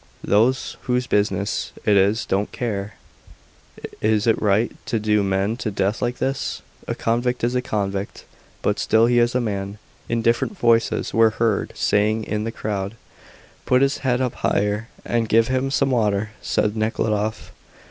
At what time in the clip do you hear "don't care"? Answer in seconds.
2.25-2.95